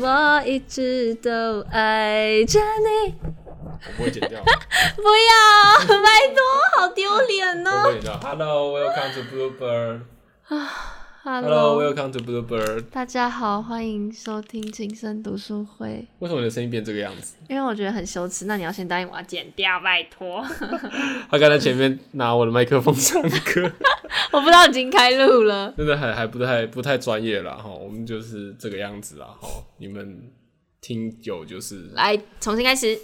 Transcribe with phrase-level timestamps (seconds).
[0.00, 3.14] 我一直都爱着你。
[3.22, 6.42] 我不会剪掉，不要，拜托，
[6.76, 7.82] 好丢脸呢哦。
[7.82, 8.18] 不会剪掉。
[8.22, 10.00] Hello，welcome to Bluebird。
[10.44, 10.66] Hello，
[11.22, 12.84] Hello，welcome to Bluebird。
[12.90, 16.08] 大家好，欢迎收听轻声读书会。
[16.20, 17.36] 为什么你的声音变这个样子？
[17.46, 20.42] 因为我觉得很羞耻，那你要先答应我要剪掉，拜托。
[21.30, 23.70] 他刚才前面拿我的麦克风唱歌，
[24.32, 25.70] 我不知道已经开录了。
[25.76, 27.68] 真的还还不太不太专业啦哈。
[27.68, 29.46] 我们就是这个样子啦哈。
[29.76, 30.32] 你们
[30.80, 32.98] 听久就是来，重新开始。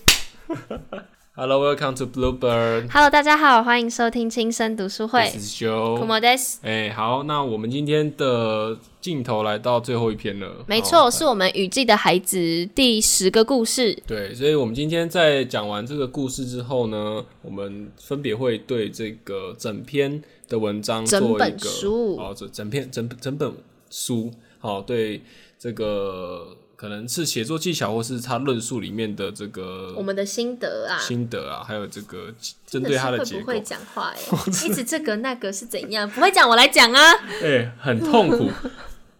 [1.39, 2.89] Hello，welcome to Bluebird。
[2.91, 5.21] Hello，大家好，欢迎收听轻声读书会。
[5.25, 6.01] This is Joe。
[6.01, 10.65] Kumo des，哎、好，那我们今天的镜头来到最后一篇了。
[10.67, 14.03] 没错，是我们雨季的孩子第十个故事。
[14.07, 23.53] 对，所以我们今天在讲完这个故事之后呢，我们分别会对这个整篇的文章做整本一个书哦，这整篇整整本
[23.91, 25.21] 书，好、对
[25.59, 32.33] 这个可能是写作技巧，或是他论述里面的这个我们的心得啊，心得啊，还有这个
[32.67, 36.09] 针对他的结构，会不会讲话哎、 一直这个那个是怎样？
[36.11, 37.13] 不会讲我来讲啊。
[37.43, 38.51] 哎、很痛苦。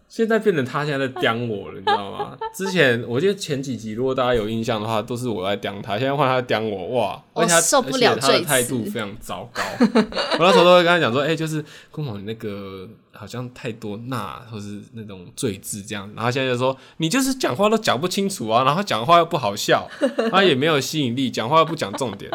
[0.09, 2.37] 现在变成他现在在刁我了，你知道吗？
[2.55, 7.23] 之前我记得前几集，如果大家有印象的话，都是我在刁他，现在换他刁我，哇！
[7.33, 9.61] 我而且他受不了他的态度非常糟糕。
[10.39, 19.87] 我那时候都会跟他讲说，哎、就是公某你那个好像太多那或是那种赘字这样，然后现在就说你就是讲话都讲不清楚啊，然后讲话又不好笑，
[20.31, 22.31] 他也没有吸引力，讲话又不讲重点。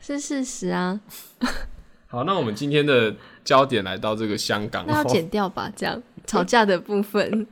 [0.00, 1.00] 是事实啊，
[2.08, 3.14] 好，那我们今天的
[3.44, 7.44] 焦点来到这个香港，那要剪掉吧，这样吵架的部分。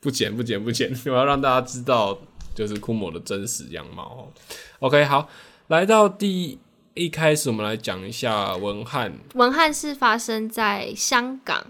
[0.00, 2.18] 不剪不剪不剪， 我要让大家知道
[2.54, 4.20] 就是库某的真实样貌哦。
[4.80, 5.28] OK，好，
[5.68, 6.58] 来到第
[6.94, 9.12] 一开始，我们来讲一下文翰。
[9.34, 11.66] 文翰是发生在香港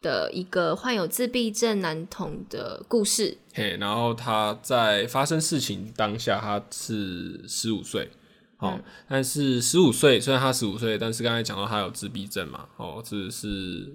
[0.00, 3.38] 的一个患有自闭症男童的故事。
[3.52, 8.10] 嘿，然后他在发生事情当下，他是十五岁，
[8.58, 13.94] 哦，但是十五岁虽然他十五岁，但是刚才讲到他有自闭症嘛，哦，只是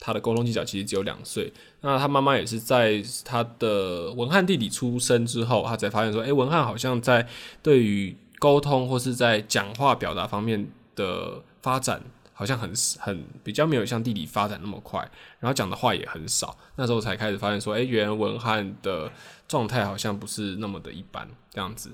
[0.00, 1.52] 他的沟通技巧其实只有两岁。
[1.82, 7.28] 那他妈妈也是在他的文翰弟弟出生之后，他才发现说，诶，文翰好像在
[7.62, 12.02] 对于沟通或是在讲话表达方面的发展。
[12.32, 14.98] 好像很很比较没有像弟弟发展那么快，
[15.40, 16.56] 然后讲的话也很少。
[16.76, 19.12] 那时候才开始发现说，诶，原来文翰的
[19.46, 21.90] 状态好像不是那么的一般这样子。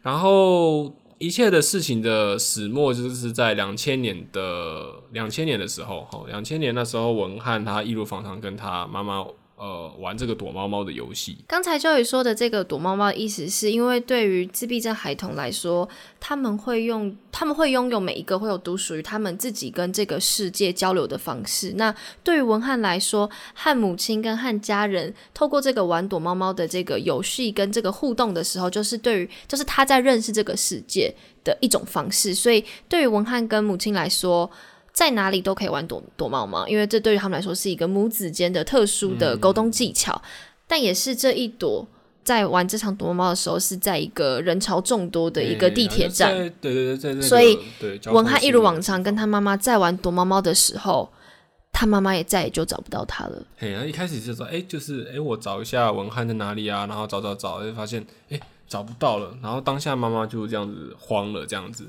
[0.00, 9.22] 然后一切的事情的始末就是在两千年的两千年的时候，哈，两千年那时候文翰他一如往常跟他妈妈
[9.60, 15.86] 呃玩这个躲猫猫的游戏，刚才 Joey 说的这个躲猫猫的意思，是因为对于自闭症孩童来说，
[16.18, 21.74] 他们会用他们会拥有每一个会有独属于他们自己跟这个世界交流的方式。
[21.76, 21.94] 那
[22.24, 32.32] 对于文翰来说，和母亲跟和家人透过这个玩躲猫猫的这个游戏跟这个互动的时候，就是对于就是他在认识这个世界的一种方式。
[32.32, 34.50] 所以对于文翰跟母亲来说，
[35.00, 40.20] 在哪里都可以玩躲躲猫猫，因为这对于他们来说是一个母子间的特殊的沟通技巧，
[40.66, 41.88] 但也是这一躲。
[42.22, 46.32] 在玩这场躲猫猫的时候，是在一个人潮众多的一个地铁站。
[46.32, 47.58] 诶对对对，在那个所以
[48.12, 51.10] 文翰一如往常跟他妈妈在玩躲猫猫的时候，
[51.72, 53.42] 他妈妈也再也就找不到他了。
[53.56, 56.86] 嘿，然后一开始就说，哎、就是哎、诶我找一下文翰在哪里啊？
[56.86, 59.34] 然后找找找，就发现哎、诶找不到了。
[59.42, 61.86] 然后当下妈妈就这样子慌了，这样子，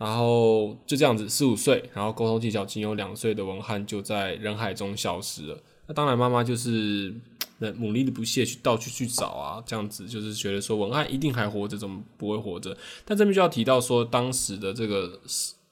[0.00, 5.58] 然后就这样子四五岁，然后沟通技巧仅有两岁的文翰就在人海中消失了。
[5.86, 7.14] 那当然，妈妈就是
[7.58, 12.74] 呃努力的不懈去到处去找啊，这样子就是觉得说文翰一定还活着，怎么不会活着？
[13.04, 15.20] 但这边就要提到说，当时的这个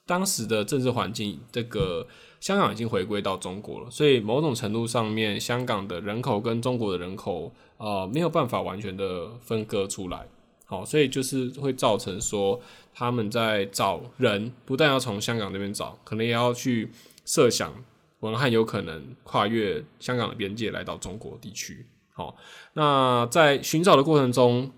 [0.05, 2.05] 当时的政治环境，这个
[2.39, 10.27] 香港已经回归到中国了，所以某种程度上面，香港的人口跟中国的人口，呃，没有办法完全的分割出来。
[10.69, 12.61] 好，所以就是会造成说，
[12.93, 16.91] 他们在找人，不但要从香港那边找，可能也要去
[17.25, 17.73] 设想
[18.19, 21.87] 文翰有可能跨越香港的边界来到中国地区。
[22.13, 22.35] 好，
[22.73, 24.69] 那在寻找的过程中，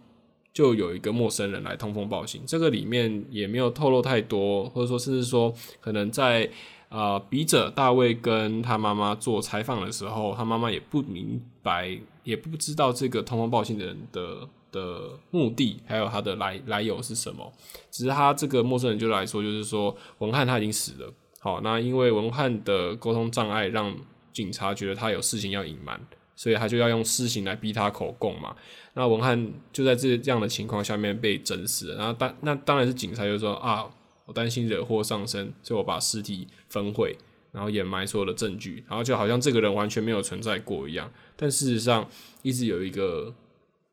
[0.53, 6.49] 就有一个陌生人来通风报信，这个里面也没有透露太多，或者说甚至说，可能在
[6.91, 17.51] 呃笔者大卫跟他妈妈做采访的时候，他妈妈也不明白，也不知道这个通风报信的人的的目的，还有他的来来由是什么。
[17.89, 21.13] 只是他这个陌生人就来说，就是说文翰他已经死了。
[21.39, 23.95] 好，那因为文翰的沟通障碍，让
[24.31, 25.99] 警察觉得他有事情要隐瞒，
[26.35, 28.55] 所以他就要用私刑来逼他口供嘛。
[28.93, 31.95] 那文翰就在这这样的情况下面被整死了。
[31.95, 33.89] 然后当那当然是警察就说啊，
[34.31, 37.17] 我担心惹祸上身，所以我把尸体焚毁，
[37.51, 41.11] 然后掩埋所有的证据，然后就好像这个人完全没有存在过一样。
[41.35, 42.09] 但事实上，
[42.41, 43.35] 一直有一个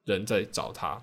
[0.04, 1.02] 人在找他。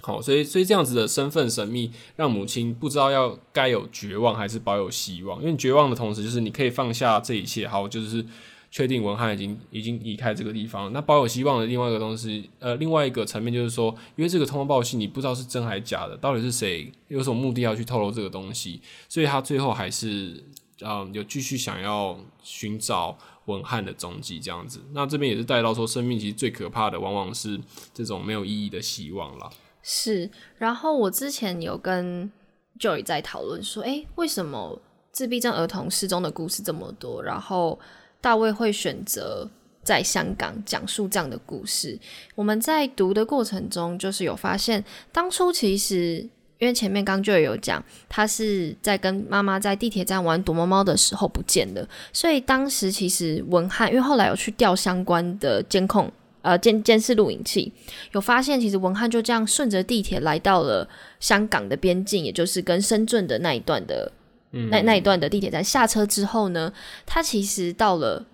[0.00, 5.42] 好，所以所以这样子的身份神秘，让母亲不知道要该有绝望还是保有希望。
[5.42, 8.24] 因为绝望的同时，就是你可以放下这一切，好，就是
[8.70, 10.92] 确定文翰已经已经离开这个地方。
[10.92, 20.42] 那保有希望的另外一个东西，呃，另外一个层面就是说，因为这个通风报信，你不知道是真还是假的，到底是谁有什么目的要去透露这个东西，所以他最后还是
[20.82, 24.80] 嗯有继续想要寻找文翰的踪迹，这样子。
[24.92, 27.60] 那这边也是带到说，生命其实最可怕的，往往是
[27.92, 29.50] 这种没有意义的希望啦。
[29.82, 32.30] 是，然后我之前有跟
[32.78, 34.80] Joy 在讨论说，诶，为什么
[35.10, 37.22] 自闭症儿童失踪的故事这么多？
[37.22, 37.78] 然后
[38.20, 39.48] 大卫会选择
[39.82, 41.98] 在香港讲述这样的故事。
[42.34, 46.26] 我们在读的过程中，就是有发现，当初其实
[46.58, 56.12] 因为前面刚就有讲，他是在跟妈妈在地铁站玩躲猫猫的时候不见了，所以当时其实文翰，因为后来有去调相关的监控。
[56.42, 57.70] 呃，监监视录影器
[58.12, 60.88] 有发现，其实文翰就这样顺着地铁来到了
[61.18, 64.10] 香港的边境，也就是跟深圳的那一段的，
[64.50, 66.72] 那那一段的地铁站下车之后呢，
[67.06, 68.24] 他其实到了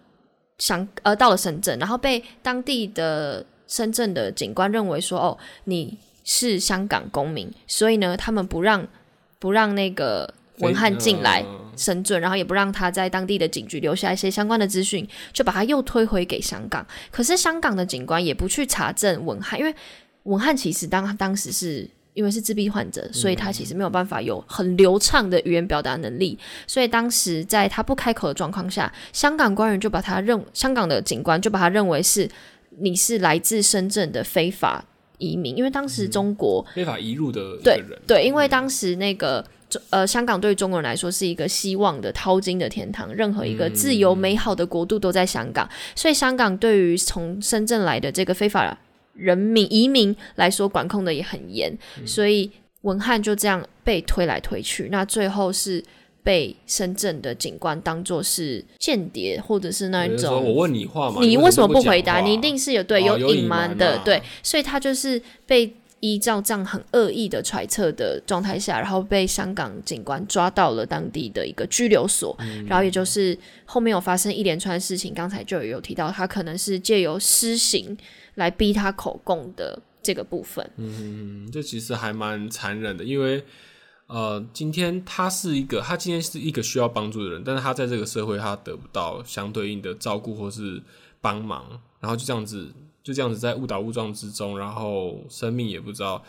[0.58, 8.86] 香呃到了深圳，然后被当地的深圳的警官认为说，哦，你是香港公民，所以呢，他们不让
[9.38, 10.34] 不让那个。
[10.60, 11.44] 文翰进来
[11.76, 16.86] 深圳，然后也不让他在当地的警局留下一些相关的资讯，就把他又推回给香港。
[17.10, 19.74] 可是香港的警官也不去查证文翰，因为
[20.22, 21.86] 文翰其实当当时是
[22.16, 26.36] 因为是自闭患者，所以他其实没有办法有很流畅的语言表达能力。
[26.66, 32.28] 所以当时在他不开口的状况下，香港官员就把他认，香港的警官就把他认为是
[32.78, 34.82] 你是来自深圳的非法
[35.18, 39.44] 移民，因为当时中国非法移入的对对，因为当时那个。
[39.90, 48.78] 呃，香港对中国人来说是一个希望的淘金的天堂，任何一个自由美好的国度都在香港，所以香港对于从深圳来的这个非法
[49.16, 52.50] 人民移民来说，管控的也很严，所以
[52.82, 55.82] 文翰就这样被推来推去，那最后是
[56.22, 60.44] 被深圳的警官当做是间谍，或者是那一种。
[60.44, 62.20] 我问你话嘛，你为什么不回答？
[62.20, 65.74] 你一定是有对有隐瞒的，对，所以他就是被。
[66.14, 72.36] 依照这样很恶意的揣测的状态下，然后被香港警官抓到了当地的一个拘留所，
[72.66, 77.96] 然后也就是后面有发生一连串事情，刚才就有提到他可能是借由施刑
[78.34, 80.68] 来逼他口供的这个部分。
[80.76, 83.42] 嗯，这其实还蛮残忍的，因为
[84.06, 90.80] 呃，今天他是一个，他今天是一个需要帮助的人，但是他在这个社会他得不到相对应的照顾或是
[91.20, 92.72] 帮忙，然后就这样子。
[93.02, 96.20] 就这样子在误打误撞之中，然后生命也不知道，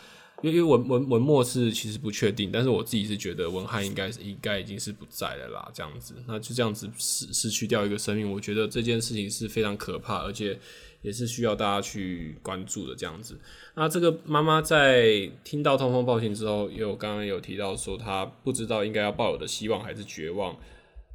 [0.42, 10.56] 因为因为文文文末是其实不确定，但是我自己是觉得文翰应该是应该已经是不在了啦，这样子，那就这样子失失去掉一个生命，我觉得这件事情是非常可怕，而且
[11.02, 13.36] 也是需要大家去关注的这样子。
[13.74, 20.56] 那这个妈妈在听到通风报信之后，有刚刚有提到说她不知道应该要抱有的希望还是绝望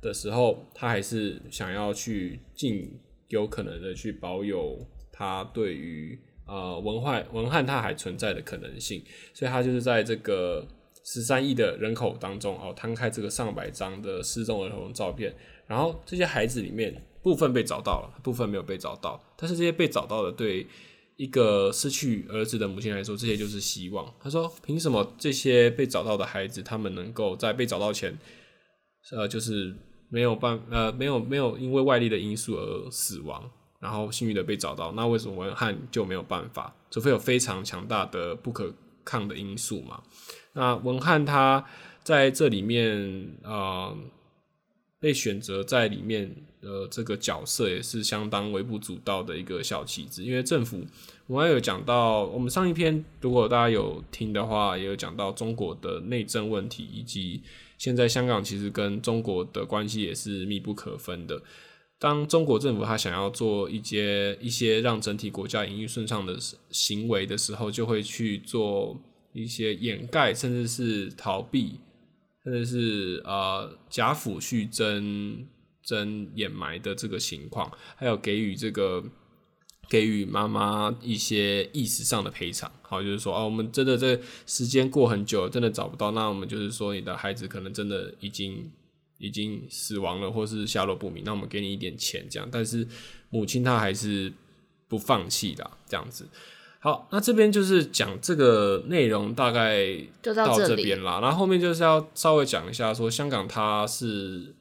[0.02, 2.92] 的时候，她还是想要去尽
[3.30, 4.86] 有可能的去保有。
[5.16, 10.68] 他对于呃文化文汉他还存在的可能性，所以他就是在这个
[11.04, 15.32] 十三亿的人口当中哦，摊开这个上百张的失踪儿童照片，
[15.68, 20.66] 然后这些孩子里面部分被找到了，部分没有被找到，但是这些被找到的对
[21.16, 24.12] 一个失去儿子的母亲来说，这些就是希望。
[24.20, 28.18] 他说：凭什么这些被找到的孩子，他们能够在被找到前，
[29.12, 29.76] 呃，就是
[30.14, 33.50] 没有办呃没有没有因为外力的因素而死亡？
[33.80, 36.72] 然后幸运的被找到，那为什么文翰就没有办法？
[36.92, 38.72] 除非有非常强大的不可
[39.04, 40.04] 抗的因素嘛？
[40.54, 41.66] 那文翰他
[42.04, 43.92] 在这里面啊，
[45.00, 50.86] 被选择在里面的这个角色也是相当微不足道的一个小棋子，因为政府
[51.26, 57.42] 我们有讲到，我们上一篇如果大家有听的话，也有讲到中国的内政问题，以及
[57.84, 61.44] 现在香港其实跟中国的关系也是密不可分的。
[62.00, 66.38] 当中国政府他想要做一些一些让整体国家营运顺畅的
[66.70, 68.98] 行为的时候，就会去做
[69.34, 71.82] 一些掩盖，甚至是逃避，
[72.46, 75.46] 甚至是呃假抚恤、真
[75.84, 79.04] 真掩埋的这个情况，还有给予这个
[79.94, 82.72] 给予妈妈一些意识上的赔偿。
[82.82, 88.72] 好，就是说啊，我们真的这时间过很久，真的找不到，那我们就是说你的孩子可能真的已经。
[89.20, 92.50] 已经死亡了，或是下落不明，那我们给你一点钱，这样。
[92.52, 92.86] 但是
[93.30, 94.34] 母亲她还是
[94.90, 96.28] 不放弃的，这样子。
[96.80, 101.22] 好，那这边就是讲这个内容，大概就到这边啦。
[101.22, 104.54] 然后后面就是要稍微讲一下，说香港它是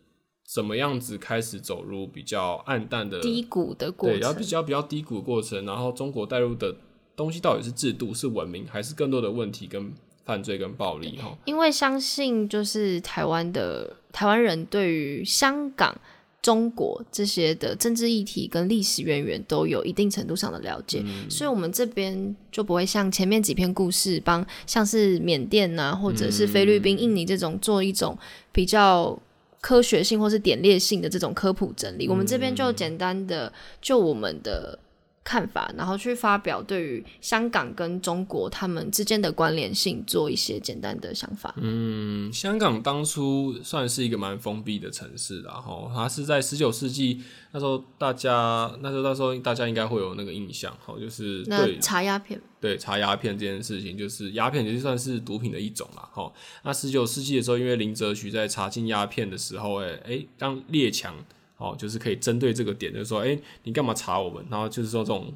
[0.52, 5.64] 怎么样子开始走入比较暗淡的低谷的过程，对，然后比较比较低谷过程。
[5.64, 6.75] 然后中国带入的
[7.16, 9.92] 东西到底是制度、是文明，还是更多的问题跟
[10.25, 11.16] 犯罪跟暴力？
[11.16, 15.97] 哈，因为相信就是台湾的台湾人对于香港。
[16.42, 28.18] 中国这些的政治议题跟历史渊源都有一定程度上的了解，所以我们这边就不会像前面几篇故事帮像是缅甸呐，或者是菲律宾、印尼这种做一种
[28.50, 29.16] 比较
[29.62, 32.07] 科学性或是点列性的这种科普整理。
[32.07, 33.50] 我们这边就简单的
[33.81, 34.78] 就我们的。
[35.25, 41.55] 看法，然后去发表对于香港跟中国他们之间的关联性做一些简单的想法。
[41.59, 56.09] 嗯，香港当初算是一个蛮封闭的城市，然后它是在十九世纪那时候，大家那时候那时候大家应该会有那个印象，好，就是对查鸦片，对查鸦片这件事情，就是鸦片其实算是毒品的一种啦。
[56.12, 56.33] 哈，
[56.64, 61.14] 那十九世纪的时候，因为林则徐在查禁鸦片的时候，哎哎，让列强。
[61.62, 64.45] 哦，就是可以针对这个点，就是说，哎，你干嘛查我们？
[64.50, 65.33] 然后就是说这种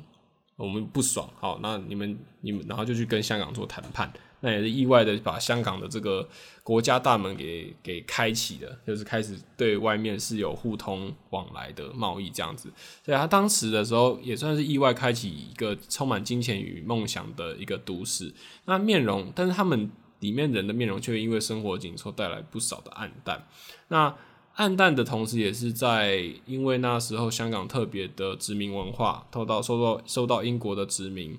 [0.57, 6.27] 我们不爽，好，那你们你们，然后就去跟香港做谈判，那也是意外的把香港的这个
[6.63, 12.73] 国家大门给给开启的，就是开始对外面是有互通往来的贸易这样子。
[13.05, 18.33] 所以他当时的时候也算是意外开启一个充满金钱与梦想的一个都市。
[18.65, 19.91] 那面容，但是他们
[20.21, 23.47] 里面人的面容却因为生活紧凑带来不少的暗淡。
[23.89, 24.17] 那
[24.57, 31.39] 暗淡的同时，也是在因为那时候香港特别的殖民文化，受到受到受到英国的殖民，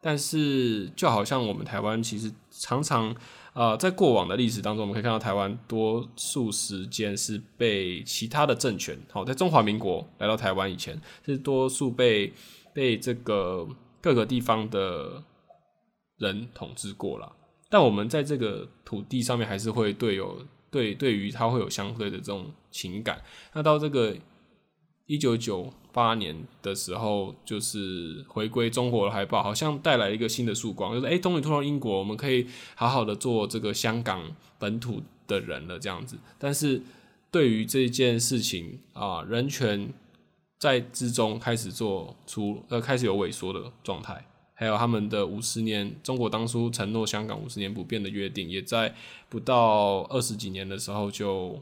[0.00, 3.14] 但是就好像我们台湾其实常常
[3.52, 12.32] 呃在过往的历史当中，我们可以看到台湾多数时间是被其他的政权，好在中华民国来到台湾以前，是多数被
[12.74, 13.64] 被这个
[14.00, 15.22] 各个地方的
[16.18, 17.30] 人统治过了，
[17.70, 20.44] 但我们在这个土地上面还是会对有。
[20.70, 23.22] 对，对于他会有相对的这种情感。
[23.54, 24.16] 那到这个
[25.06, 34.22] 一九九八年的时候，就是回归中国的海报，好像带来一个新的曙光，就是哎，终于脱到英国，我们可以好好的做这个香港
[34.58, 36.18] 本土的人了，这样子。
[36.38, 36.82] 但是
[37.30, 39.92] 对于这件事情啊，人权
[40.58, 44.26] 在之中开始做出呃，开始有萎缩的状态。
[44.58, 48.94] 还有他们的五十年，中国当初承诺香港五十年不变的约定，也在
[49.28, 51.60] 不到二十几年的时候就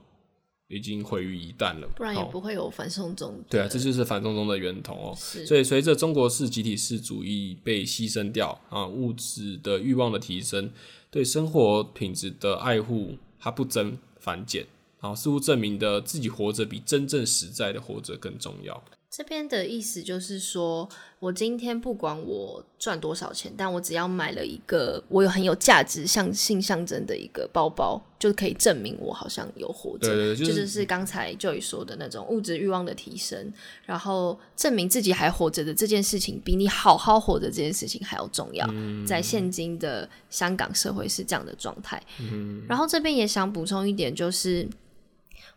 [0.69, 1.89] 已经毁于一旦了。
[1.97, 3.43] 不然也不会有反送中。
[3.51, 5.15] 对啊，这就是反送中的源头哦。
[5.17, 10.71] 所以随着中国式集体式主义被牺牲掉啊，物质的欲望的提升，
[11.11, 14.65] 对生活品质的爱护，它不增反减，
[15.01, 18.81] 然后似乎证明的自己活着比真正实在的活着更重要。
[19.17, 20.89] 这边的意思就是说，
[21.21, 30.09] 我今天不管我赚多少钱，但我只要买了一个我有很有价值、象性象征的一个包包，就可以证明我好像有活着。
[30.09, 33.53] 对对，就是刚才 Joy 说的那种物质欲望的提升，
[33.85, 38.69] 然后证明自己还活着的这件事情，比你好好活着这件事情还要重要。
[39.07, 42.03] 在现今的香港社会是这样的状态。
[42.19, 44.69] 嗯，然后这边也想补充一点，就是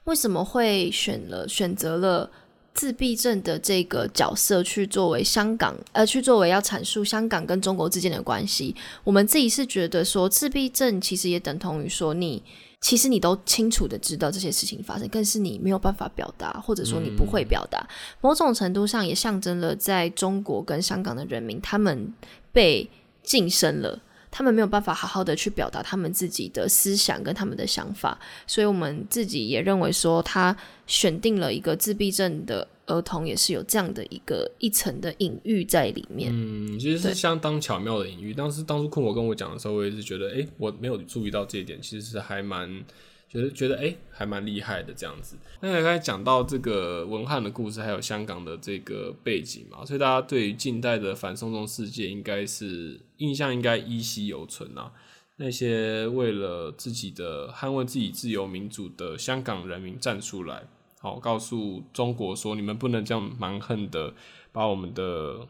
[0.03, 2.29] 为什么会选了选择了。
[2.77, 12.43] 自闭症的这个角色去作为香港，呃，去作为要阐述香港跟中国之间的关系，我们自己是觉得说，自闭症其实也等同于说，你
[12.79, 17.83] 其实你都清楚的知道这些事情发生，更是你没有办法表达，或者说你不会表达，
[18.21, 22.13] 某种程度上也象征了在中国跟香港的人民，他们
[22.53, 22.87] 被
[23.23, 23.99] 晋升了。
[24.29, 30.55] 他们没有办法好好的去表达他们自己的思想跟他们的想法，所以我们自己也认为说，他
[30.85, 36.31] 选定了一个自闭症的儿童，也是有这样的一个一层的隐喻在里面。
[36.33, 38.33] 嗯，其实是相当巧妙的隐喻。
[38.33, 42.83] 当时当初困我跟我讲的时候，我也是觉得，哎，我没有注意到这一点，其实是还蛮。
[43.29, 45.35] 觉得觉得哎，还蛮厉害的这样子。
[45.59, 54.91] 那刚才讲到这个文翰的故事，还有香港的这个背景嘛，所以大家对于近代的反送中事件，应该是印象应该依稀犹存啊。
[55.35, 60.63] 那些为了自己的捍卫自己自由民主的香港人民站出来，
[60.99, 64.13] 好告诉中国说，你们不能这样蛮横的
[64.51, 65.47] 把我们的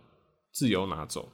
[0.51, 1.29] 自由拿走。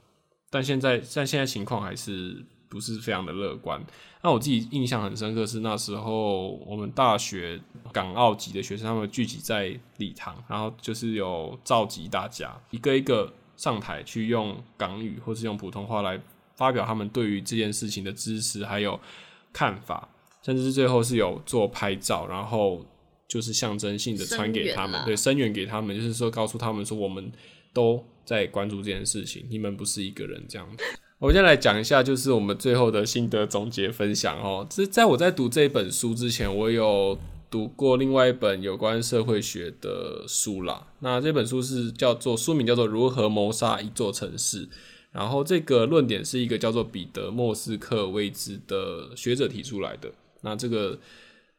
[0.50, 2.44] 但现在但现在情况还是。
[2.74, 3.80] 不是非常的乐观。
[4.20, 7.60] 那我自己印象很深刻是那时候我们大学
[7.92, 16.20] 港澳籍的学生，他们聚集在礼堂，然后就是有召集大家一个一个上台去用港语或是用普通话来
[16.56, 18.98] 发表他们对于这件事情的支持还有
[19.52, 20.08] 看法，
[20.42, 22.84] 甚至是最后是有做拍照，然后
[23.28, 27.30] 就是象征性的传给他们，对，声援给他们，就是说告诉他们说我们
[27.72, 30.82] 都在关注这件事情，你们不是一个人这样子。
[31.20, 34.66] 我先来讲一下，就是我们最后的心得总结分享哦。
[34.68, 37.18] 这在我在读这本书之前，我有
[37.50, 40.88] 读过另外一本有关社会学的书啦。
[40.98, 44.66] 那这本书是叫做书名叫做《如何谋杀一座城市》，
[45.12, 50.10] 然后这个论点是一个叫做彼得莫斯科维兹的学者提出来的。
[50.42, 50.98] 那这个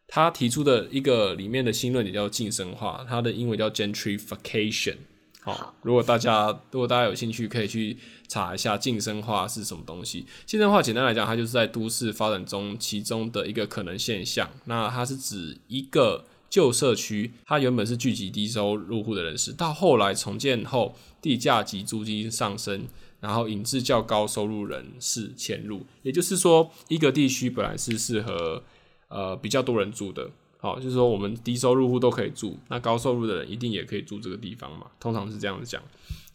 [0.05, 4.97] 他提出的一个里面的新论点叫晋升化，它的英文叫 gentrification。
[5.45, 7.95] 好，如果大家如果大家有兴趣，可以去
[8.27, 10.25] 查一下晋升化是什么东西。
[10.47, 14.49] 晋升化简单来讲，它就是在都市发展中其中的一个可能现象。
[14.63, 22.87] 那它是指一个旧社区，它原本是聚集低收入户的人士，到后来重建后，地价及租金上升，
[23.19, 25.85] 然后引致较高收入人士迁入。
[26.01, 28.63] 也就是说，一个地区本来是适合
[29.09, 30.31] 呃比较多人住的。
[30.57, 34.87] 好，就是说我们低收入户都可以住，那高收入的人一定也可以住这个地方嘛？
[34.99, 35.81] 通常是这样子讲。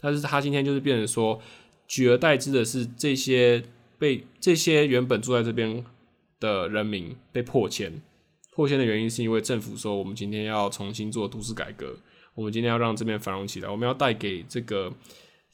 [0.01, 1.41] 但是他今天就是变成说，
[1.89, 3.63] 取而代之的是这些
[3.99, 5.85] 被这些原本住在这边
[6.39, 8.01] 的人民被迫迁。
[8.53, 11.97] 迫迁的原因是因为政府说，我们今天要重新做都市改革，
[12.35, 14.93] 我们今天要让这边繁荣起来，我们要带给这个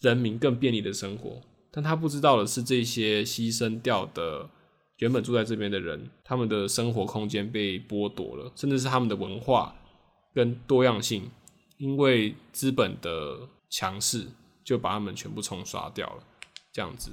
[0.01, 1.41] 人民更便利的生活。
[1.71, 4.51] 但他不知道的是，这些牺牲掉的。
[4.99, 9.75] 原本住在这边的人，他们的生活空间被剥夺了，甚至是他们的文化
[10.35, 11.31] 跟多样性，
[11.77, 14.27] 因为资本的强势，
[14.65, 16.23] 就把他们全部冲刷掉了。
[16.73, 17.11] 这样子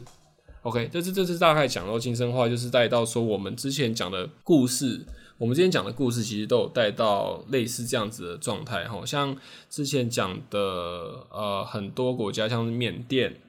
[0.64, 5.06] ，OK，这是这是大概讲到晋升化，就是带到说我们之前讲的故事，
[5.38, 9.38] 我们之前讲的故事其实都有带到类似这样子的状态，好像
[9.70, 10.60] 之前讲的
[11.32, 13.40] 呃很多国家，像是缅甸、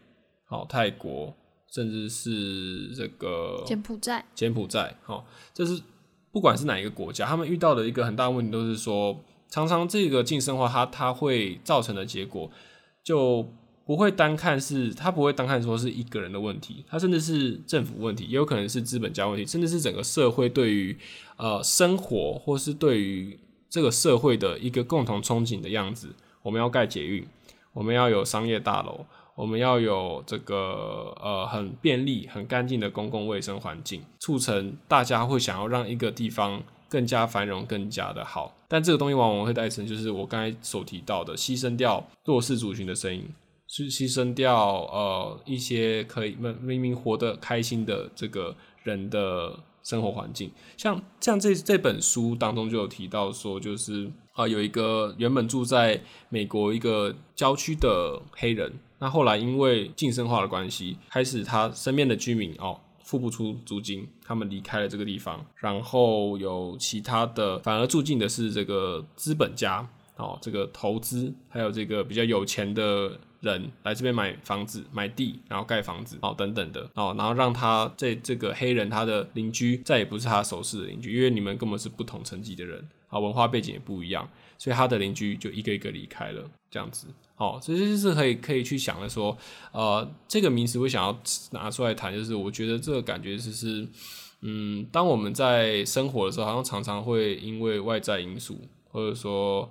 [0.45, 1.35] 好泰国。
[1.75, 5.83] 甚至是这个柬埔寨，柬埔寨，好，这是
[6.31, 12.49] 不管是哪一个国家，他们遇到的一个很大问题，都是说，常常这个晋升化，它它会造成的结果，
[13.03, 13.49] 就
[13.85, 20.97] 不会单看是，它不会单看说是一个人的问题，它甚至是政府问题，也有可能是资本家问题，甚至是整个社会对于
[21.37, 23.37] 呃生活，或是对于
[23.69, 27.27] 这个社会的一个共同憧憬的样子，我们要盖捷运，
[27.73, 29.05] 我们要有商业大楼。
[29.37, 38.55] 我们要有这个呃很便利、很干净的公共卫生环境，促成大家会想要让一个地方更加繁荣、更加的好。
[38.69, 43.29] 但这个东西往往会带成，就是我刚才所提到的，牺牲掉弱势族群的声音，
[43.67, 50.49] 是牺牲掉呃一些可以明明明活得开心的这个人的生活环境。
[50.77, 58.73] 像像这这本书当中就有提到说，就是啊有一个原本住在美国一个郊区的黑人。
[59.05, 69.87] 那后来因为晋升化的关系，开始他身边的居民哦付不出租金，他们离开了这个地方，然后有其他的反而住进的是这个资本家
[70.17, 87.07] 哦，这个投资还有这个比较有钱的人来这边买房子、买地，然后盖房子哦等等的哦，然后让他这这个黑人他的邻居再也不是他熟识的邻居，因为你们根本是不同层级的人啊，文化背景也不一样，所以他的邻居就一个一个离开了，这样子。
[87.37, 89.37] 哦，所以这是可以可以去想的，说，
[89.73, 91.19] 呃，这个名词我想要
[91.51, 93.87] 拿出来谈，就是我觉得这个感觉就是，
[94.41, 98.57] 嗯，当我们在生活的时候，好像常常会因为外在因素，
[98.93, 99.69] 或者说，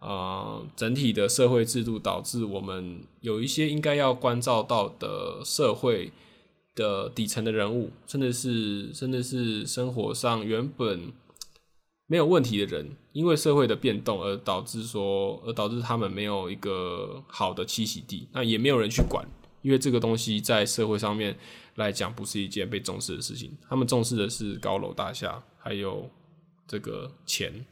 [0.00, 6.12] 呃，整体的社会制度，导致我们有一些应该要关照到的社会
[6.74, 11.12] 的底层的人物，甚至是甚至是生活上原本。
[12.08, 19.26] 没有问题的人，因为社会的变动而导致说，而导致他们没有一个好的栖息地，那也没有人去管，
[19.62, 21.36] 因为这个东西在社会上面
[21.74, 23.56] 来讲不是一件被重视的事情。
[23.68, 26.08] 他们重视的是高楼大厦，还有
[26.68, 27.66] 这个钱。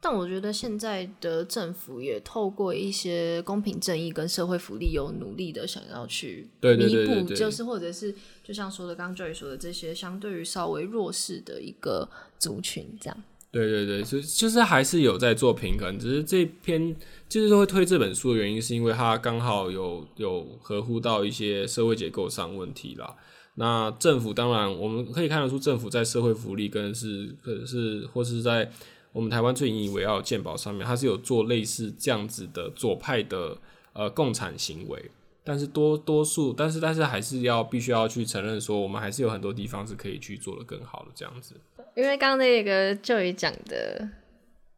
[0.00, 13.22] 但我觉得现在的政府也透过一些公平正义跟社会福利，有努力的想要去弥补，就是或者是就像说的刚刚 Joy 说的这些，相对于稍微弱势的一个族群这样。
[13.54, 16.92] 对对对，就就是还是有在做平衡，只是这篇
[17.28, 23.14] 就是说会推这本书的原因，是因为它刚好有有合乎到一些社会结构上问题啦。
[23.54, 28.68] 那政府当然我们可以看得出，政府在社会福利跟是可是或是在
[29.12, 33.56] 我们台湾最引以为傲的健保上面，它是有做类似这样子的左派的
[33.92, 35.10] 呃共产行为。
[35.44, 41.54] 但是多多数，但是但是还是要必须要去承认说，我们还是有很多地方是可以去做的更好的这样子。
[41.96, 44.08] 因为刚刚那个就也讲的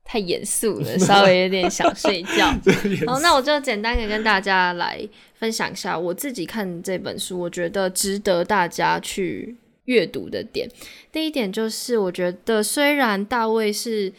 [0.04, 2.46] 太严肃了，稍微有点想睡觉。
[3.06, 5.00] 好，那我就简单的跟大家来
[5.34, 10.68] 分享一下我自己看这本书，我觉得值得大家去阅读的点。
[11.10, 14.12] 第一点就是，我觉得虽然大卫是。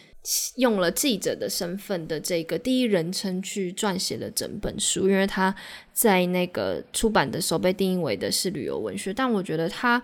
[0.56, 5.54] 用了记者的身份的这个第一人称去撰写了整本书，因为他
[5.94, 10.02] 在那个出版的时候被定义为的是旅游文学，但我觉得他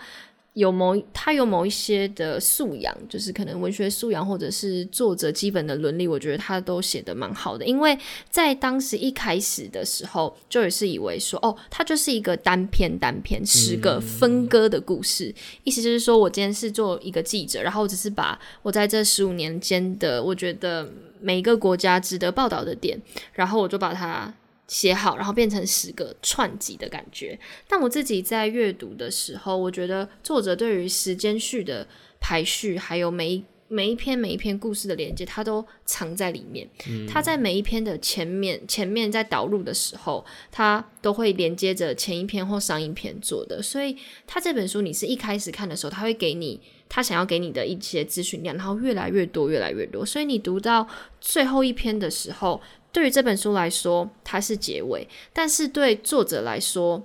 [0.54, 7.66] 有某他有某一些的素养，就是可能文学素养或者是作者基本的伦理，我觉得他都写的蛮好的。
[7.66, 7.98] 因为
[8.30, 20.88] 在当时一开始的时候，就也是以为说，哦，它就是一个单篇单篇十个分割的故事，意思就是说我今天是做一个记者，然后只是把我在这十五年间的我觉得
[21.20, 23.00] 每一个国家值得报道的点，
[23.32, 24.32] 然后我就把它。
[24.66, 27.38] 写好，然后变成十个串集的感觉。
[27.68, 31.86] 但我自己在阅读的时候，我觉得作者对于时间序的
[32.20, 36.68] 排序，还有每一每一篇每一篇故事的连接，它都藏在里面。
[37.08, 43.62] 他在每一篇的前面前面在导入的时候，他都会连接着前一篇或上一篇做的。
[43.62, 43.96] 所以，
[44.26, 50.06] 他这本书你是一开始看的时候，他会给你他想要给你的一些资讯量，然后越来越多，越来越多。
[50.06, 50.86] 所以你读到
[51.20, 52.60] 最后一篇的时候。
[52.94, 57.04] 对于这本书来说，它是结尾；但是对作者来说，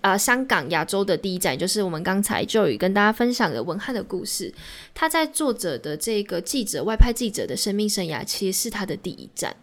[0.00, 4.52] 呃，香港亚洲的第一站，就是我们刚才就有跟大家分享的文翰的故事。
[4.92, 9.54] 他在作者的这个记者外派记者的生命生涯，其实是他的第一站，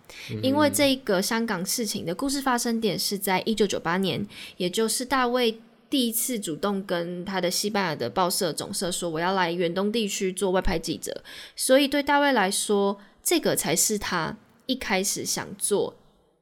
[0.41, 11.21] 因为这个香港事情的故事发生点是在一九九八年，也就是大卫第一次主动跟他的西班牙的报社总社说：“我要来远东地区做外派记者。”
[11.57, 14.37] 所以对大卫来说，这个才是他。
[14.69, 15.95] 一开始想做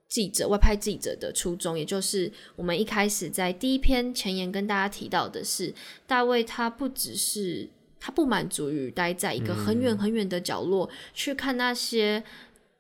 [0.10, 5.74] 记者、外派记者的初衷，也就是我们一开始在第一篇前言跟大家提到的是，
[6.06, 12.22] 大卫他不只是他不满足于待在一个很远很远的角落去看那些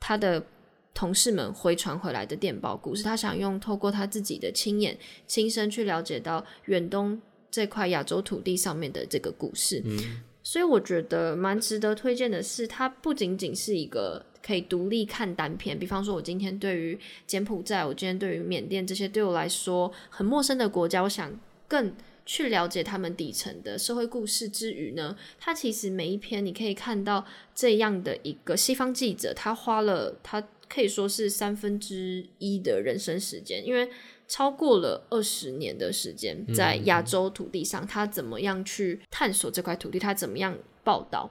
[0.01, 0.45] 他的
[0.93, 9.81] 同事们回传回来的电报故事，他想用透过他自己的亲眼亲身去了解到远东这块亚洲土地上面的这个故事。
[9.85, 14.25] 嗯，所以我觉得蛮值得推荐的是，它不仅仅是一个。
[14.39, 21.93] 可以独立看单片，比方说，我今天对于柬埔寨，我今天对于缅甸这些对我来说很陌生的国家，我想更
[22.25, 33.89] 去了解他们底层的社会故事之余呢，它其实每一篇你可以看到这样的一个西方记者，他花了他可以说是三分之一的人生时间，因为
[34.27, 41.29] 超过了二十年的时间在亚洲土地上，他怎么样去探索这块土地，他怎么样报道。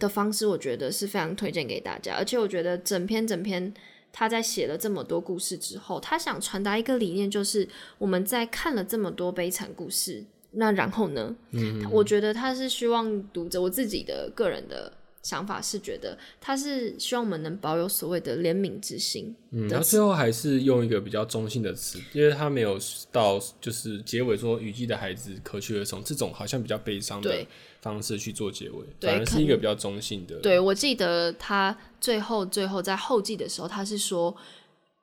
[0.00, 2.16] 的方式，我觉得是非常推荐给大家。
[2.16, 3.72] 而且我觉得整篇整篇
[4.12, 11.36] 他在写了这么多故事之后，他想传达一个理念，就是我们在看了这么多悲惨故事，那然后呢？
[11.52, 14.92] 嗯，我觉得他是希望读者，我自己的个人的。
[15.28, 19.36] 想法是觉得他是希望我们能保有所谓的怜悯之心。
[19.50, 22.78] 嗯，他最后还是用一个比较中性的词，因为他没有
[23.12, 27.46] 到就是结尾说雨季的孩子可去而从这种好像比较悲伤的
[27.82, 30.36] 方式去做结尾，反而是一个比较中性的。
[30.36, 34.34] 对我记得他最后最后在后记的时候，他是说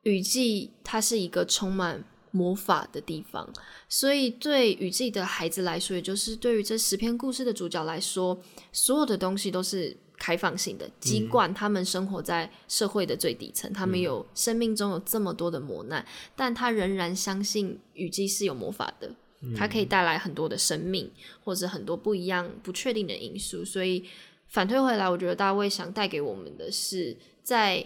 [0.01, 3.47] 雨季它是一个充满魔法的地方，
[3.87, 9.95] 所以对雨季的孩子来说，也就是对于这十篇故事的主角来说，所有的东西都是。
[10.17, 19.13] 开放性的，尽管他们生活在社会的最底层，他们有生命中有这么多的磨难，但他仍然相信雨季是有魔法的，
[19.55, 21.11] 它可以带来很多的生命
[21.43, 23.63] 或者很多不一样、不确定的因素。
[23.65, 24.05] 所以
[24.47, 27.85] 反推回来，我觉得大卫想带给我们的是，在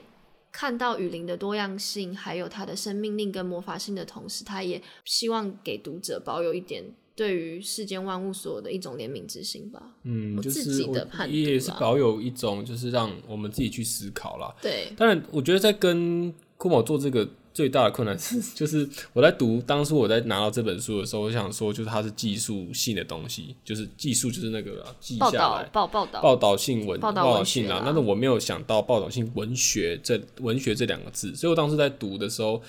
[0.52, 6.84] 看到雨林的多样性，还有它的生命力跟魔法性的同时，他也希望给读者保有一点。
[7.20, 10.82] 对于世间万物所有的一种怜悯之心吧，嗯，就是
[11.28, 14.56] 也是保有一种，就是让我们自己去思考啦。
[14.62, 32.62] 对，当然，我觉得在跟库某做这个最大的困难是， 就是我在读当初我在拿到这本书的时候，我想说，就是它是技术性的东西，就是技术就是那个记下来报报道报道性文报道性啊，但是我没有想到报道性文学这文学这两个字，所以我当时在读的时候。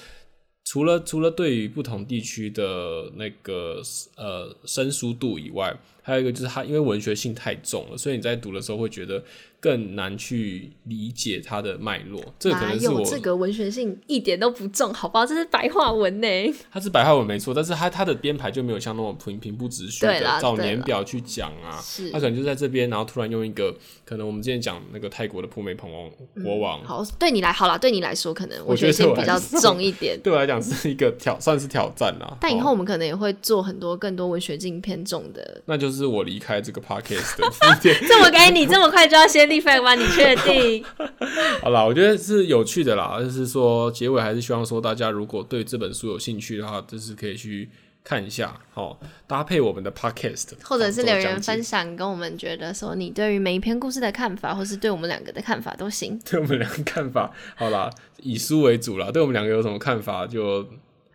[0.65, 3.83] 除了除了对于不同地区的那个
[4.17, 5.77] 呃生疏度以外，
[6.11, 9.23] 还有一个就是它因为文学性太重了，所以你在读的时候会觉得。
[9.63, 15.27] 更难去理解它的脉络，这可能是我这个文学性一点都不重，好不好？
[15.27, 16.27] 这是白话文呢。
[16.73, 21.79] 它是白话文没错，但是它它的编排就没有像那种平平铺直叙的照年表去讲啊。
[21.79, 26.11] 是，它可能就在这边，然后突然用一个可能我们之前讲那个泰国的普美蓬王
[26.43, 26.83] 国王。
[26.83, 30.19] 好，对你来好了，对你来说可能文学性比较重一点。
[30.25, 32.35] 对我来讲是一个挑，算是挑战啦。
[32.41, 35.61] 但以后我们可能也会做很多更多文学性偏重的。
[35.67, 37.45] 那就是我离开这个 podcast 的
[38.09, 39.51] 这么给你这么快就要先。
[39.51, 39.97] 立 flag 吗？
[39.97, 40.85] 你确定？
[41.61, 43.19] 好啦，我觉得是有趣的啦。
[43.19, 47.69] 就是说，结尾还是希望说，大家如果对这本书有兴趣的话，就是可以去
[48.05, 56.17] 看一下，好搭配我们的 podcast， 或者是留言分享，跟我们觉得说你对于每一篇故事的看法，或是对我们两个的看法都行。
[56.25, 57.91] 对我们两个看法，好啦，
[58.23, 59.11] 以书为主啦。
[59.11, 60.65] 对我们两个有什么看法就。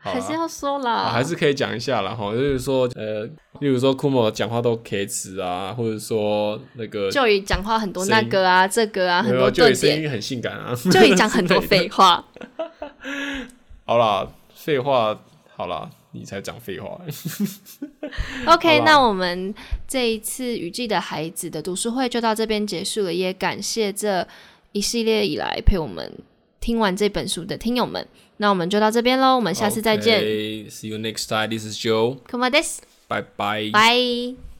[0.05, 2.13] 好还是要说啦，啊还是可以讲一下啦。
[2.13, 3.25] 哈，就是说，呃，
[3.59, 12.23] 例如说库莫讲话都 K 词啊，或者说那个就以讲话很多那个啊，这个啊，很多就以声音很性感啊，就以讲很多废话。
[13.83, 15.19] 好啦，废话，
[15.55, 17.01] 好啦，你才讲废话。
[18.45, 19.51] OK，那我们
[19.87, 24.27] 这一次雨季的孩子的读书会就到这边结束了，也感谢这
[24.71, 26.13] 一系列以来陪我们
[26.59, 28.07] 听完这本书的听友们。
[28.37, 30.21] 那我们就到这边喽，我们下次再见。
[30.21, 31.49] Okay, see you next time.
[31.49, 32.17] This is Joe.
[32.29, 33.71] Come on, this，Bye bye.
[33.71, 34.54] 拜。